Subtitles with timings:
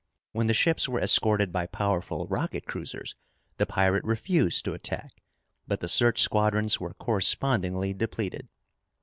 [0.31, 3.13] When the ships were escorted by powerful rocket cruisers,
[3.57, 5.21] the pirate refused to attack,
[5.67, 8.49] but the search squadrons were correspondingly depleted.